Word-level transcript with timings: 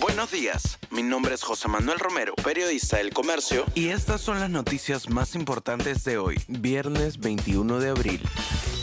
Buenos 0.00 0.30
días, 0.30 0.78
mi 0.90 1.02
nombre 1.02 1.34
es 1.34 1.42
José 1.42 1.68
Manuel 1.68 1.98
Romero, 1.98 2.34
periodista 2.42 2.96
del 2.96 3.12
Comercio, 3.12 3.66
y 3.74 3.88
estas 3.88 4.22
son 4.22 4.40
las 4.40 4.48
noticias 4.48 5.10
más 5.10 5.34
importantes 5.34 6.02
de 6.04 6.16
hoy, 6.16 6.40
viernes 6.48 7.18
21 7.18 7.78
de 7.78 7.90
abril. 7.90 8.22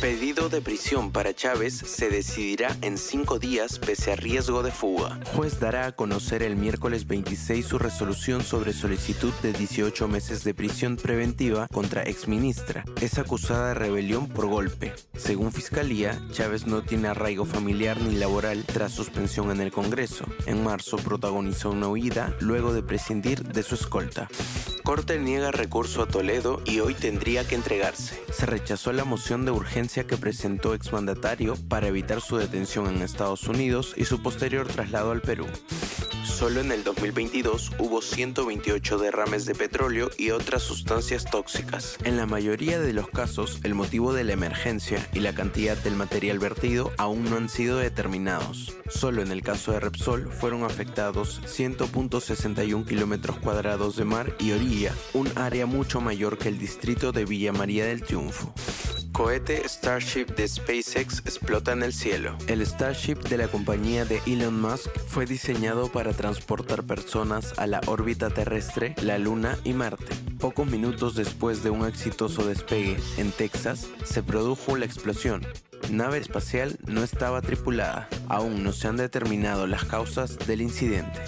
Pedido 0.02 0.48
de 0.48 0.62
prisión 0.62 1.12
para 1.12 1.34
Chávez 1.34 1.74
se 1.74 2.10
decidirá 2.10 2.78
en 2.82 2.98
cinco 2.98 3.38
días 3.38 3.80
pese 3.80 4.14
a 4.14 4.16
riesgo 4.16 4.64
de 4.64 4.72
fuga. 4.72 5.20
Juez 5.36 5.60
dará 5.60 5.88
a 5.88 5.92
conocer 5.92 6.42
el 6.42 6.56
miércoles 6.56 7.06
26 7.06 7.66
su 7.66 7.78
resolución 7.78 8.42
sobre 8.42 8.72
solicitud 8.72 9.34
de 9.44 9.52
18 9.52 10.08
meses 10.08 10.46
de 10.46 10.54
prisión 10.54 10.96
preventiva 10.96 11.68
contra 11.68 12.04
exministra. 12.04 12.86
Es 13.02 13.18
acusada 13.18 13.70
de 13.70 13.74
rebelión 13.74 14.30
por 14.30 14.48
golpe. 14.48 14.94
Según 15.18 15.52
Fiscalía, 15.52 16.18
Chávez 16.32 16.66
no 16.66 16.82
tiene 16.82 17.10
arraigo 17.10 17.44
familiar 17.44 18.00
ni 18.00 18.16
laboral 18.16 18.64
tras 18.64 18.94
suspensión 18.94 19.52
en 19.52 19.60
el 19.60 19.74
Congreso. 19.74 20.24
En 20.46 20.64
marzo 20.64 20.96
protagonizó 21.00 21.72
una 21.72 21.88
huida 21.88 22.36
luego 22.40 22.74
de 22.74 22.84
prescindir 22.84 23.44
de 23.44 23.64
su 23.64 23.76
escolta. 23.76 24.28
Corte 24.84 25.20
niega 25.20 25.52
recurso 25.52 26.02
a 26.02 26.08
Toledo 26.08 26.62
y 26.66 26.80
hoy 26.80 26.94
tendría 26.94 27.48
que 27.48 27.56
entregarse. 27.56 28.22
Se 28.32 28.46
rechazó 28.46 28.92
la 28.92 29.06
moción 29.06 29.46
de 29.46 29.52
urgencia 29.52 30.06
que 30.06 30.18
presentó 30.18 30.74
exmandatario 30.74 31.56
para 31.68 31.88
evitar 31.88 32.22
su 32.22 32.38
detención 32.38 32.88
en 32.88 33.02
Estados 33.02 33.48
Unidos 33.48 33.94
y 33.98 34.06
su 34.06 34.22
posterior 34.22 34.68
traslado 34.68 35.12
al 35.12 35.22
Perú. 35.22 35.46
Solo 36.40 36.62
en 36.62 36.72
el 36.72 36.86
2022 36.86 37.74
hubo 37.80 38.02
128 38.02 38.98
derrames 38.98 39.46
de 39.46 39.56
petróleo 39.56 40.10
y 40.18 40.32
otras 40.32 40.64
sustancias 40.64 41.26
tóxicas. 41.26 41.98
En 42.06 42.16
la 42.16 42.28
mayoría 42.28 42.80
de 42.80 42.94
los 42.94 43.10
casos, 43.10 43.60
el 43.64 43.76
motivo 43.76 44.14
de 44.14 44.24
la 44.24 44.32
emergencia 44.32 45.06
y 45.12 45.20
la 45.20 45.36
cantidad 45.36 45.76
del 45.76 45.98
material 45.98 46.40
vertido 46.40 46.94
aún 46.98 47.26
no 47.30 47.36
han 47.36 47.50
sido 47.50 47.78
determinados. 47.78 48.74
Solo 48.90 49.22
en 49.22 49.34
el 49.34 49.42
caso 49.42 49.74
de 49.74 49.82
Repsol 49.82 50.32
fueron 50.32 50.64
afectados 50.64 51.42
100.61 51.42 52.88
kilómetros 52.88 53.38
cuadrados 53.40 53.98
de 53.98 54.06
mar 54.06 54.34
y 54.40 54.54
orilla, 54.54 54.96
un 55.12 55.30
área 55.36 55.66
mucho 55.66 56.00
mayor 56.00 56.38
que 56.38 56.48
el 56.48 56.58
distrito 56.58 57.12
de 57.12 57.26
Villa 57.26 57.52
María 57.52 57.86
del 57.86 58.02
Triunfo 58.02 58.54
cohete 59.20 59.68
Starship 59.68 60.28
de 60.38 60.48
SpaceX 60.48 61.20
explota 61.26 61.74
en 61.74 61.84
el 61.84 61.92
cielo. 61.92 62.38
El 62.48 62.66
Starship 62.66 63.18
de 63.28 63.38
la 63.38 63.50
compañía 63.50 64.06
de 64.06 64.22
Elon 64.26 64.62
Musk 64.62 64.90
fue 65.10 65.26
diseñado 65.26 65.92
para 65.92 66.14
transportar 66.14 66.84
personas 66.84 67.54
a 67.58 67.68
la 67.68 67.82
órbita 67.88 68.30
terrestre, 68.30 68.96
la 69.02 69.18
Luna 69.18 69.60
y 69.66 69.74
Marte. 69.74 70.16
Pocos 70.40 70.68
minutos 70.68 71.16
después 71.16 71.64
de 71.64 71.70
un 71.70 71.86
exitoso 71.86 72.48
despegue 72.48 72.96
en 73.18 73.34
Texas, 73.34 73.90
se 74.06 74.24
produjo 74.24 74.78
la 74.78 74.86
explosión. 74.86 75.46
Nave 75.92 76.20
espacial 76.20 76.78
no 76.88 77.04
estaba 77.04 77.42
tripulada. 77.42 78.08
Aún 78.30 78.64
no 78.64 78.72
se 78.72 78.88
han 78.88 78.96
determinado 78.96 79.68
las 79.68 79.84
causas 79.84 80.38
del 80.48 80.62
incidente. 80.62 81.20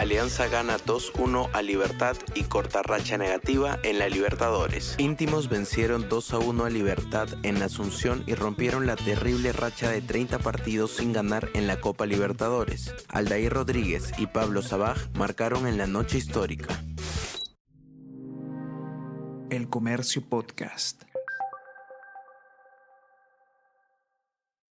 Alianza 0.00 0.48
gana 0.48 0.78
2-1 0.78 1.50
a 1.52 1.60
Libertad 1.60 2.16
y 2.34 2.44
corta 2.44 2.82
racha 2.82 3.18
negativa 3.18 3.78
en 3.82 3.98
la 3.98 4.08
Libertadores. 4.08 4.94
Íntimos 4.96 5.50
vencieron 5.50 6.08
2-1 6.08 6.64
a 6.64 6.70
Libertad 6.70 7.28
en 7.42 7.62
Asunción 7.62 8.24
y 8.26 8.34
rompieron 8.34 8.86
la 8.86 8.96
terrible 8.96 9.52
racha 9.52 9.90
de 9.90 10.00
30 10.00 10.38
partidos 10.38 10.92
sin 10.92 11.12
ganar 11.12 11.50
en 11.52 11.66
la 11.66 11.82
Copa 11.82 12.06
Libertadores. 12.06 12.94
Aldair 13.08 13.52
Rodríguez 13.52 14.14
y 14.16 14.26
Pablo 14.26 14.62
Sabaj 14.62 14.96
marcaron 15.12 15.66
en 15.66 15.76
la 15.76 15.86
noche 15.86 16.16
histórica. 16.16 16.82
El 19.50 19.68
Comercio 19.68 20.22
Podcast. 20.26 21.09